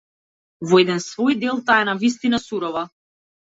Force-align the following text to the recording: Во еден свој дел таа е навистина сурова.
Во 0.71 0.79
еден 0.83 1.01
свој 1.07 1.37
дел 1.43 1.61
таа 1.67 1.77
е 1.83 1.87
навистина 1.91 2.41
сурова. 2.47 2.85